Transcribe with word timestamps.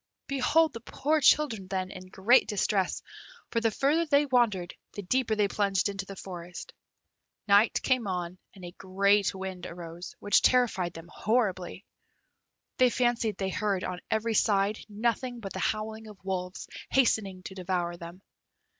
Behold 0.25 0.73
the 0.73 0.79
poor 0.81 1.21
children 1.21 1.67
then, 1.67 1.91
in 1.91 2.07
great 2.07 2.47
distress, 2.47 3.03
for 3.51 3.61
the 3.61 3.69
further 3.69 4.07
they 4.07 4.25
wandered 4.25 4.73
the 4.93 5.03
deeper 5.03 5.35
they 5.35 5.47
plunged 5.47 5.89
into 5.89 6.07
the 6.07 6.15
forest. 6.15 6.73
Night 7.47 7.79
came 7.83 8.07
on, 8.07 8.39
and 8.55 8.65
a 8.65 8.71
great 8.79 9.35
wind 9.35 9.67
arose, 9.67 10.15
which 10.17 10.41
terrified 10.41 10.93
them 10.93 11.07
horribly. 11.07 11.85
They 12.77 12.89
fancied 12.89 13.37
they 13.37 13.49
heard 13.49 13.83
on 13.83 13.99
every 14.09 14.33
side 14.33 14.79
nothing 14.89 15.39
but 15.39 15.53
the 15.53 15.59
howling 15.59 16.07
of 16.07 16.17
wolves, 16.25 16.67
hastening 16.89 17.43
to 17.43 17.53
devour 17.53 17.95
them. 17.95 18.23